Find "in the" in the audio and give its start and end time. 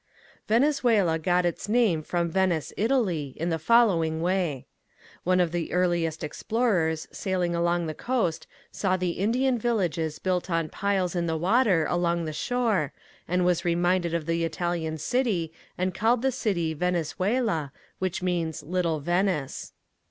3.37-3.59, 11.15-11.37